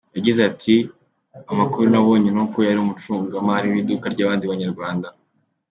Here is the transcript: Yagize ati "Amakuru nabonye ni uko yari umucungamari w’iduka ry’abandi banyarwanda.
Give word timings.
Yagize 0.17 0.39
ati 0.51 0.75
"Amakuru 1.51 1.85
nabonye 1.91 2.29
ni 2.31 2.39
uko 2.43 2.57
yari 2.67 2.79
umucungamari 2.81 3.65
w’iduka 3.73 4.05
ry’abandi 4.13 4.43
banyarwanda. 4.51 5.07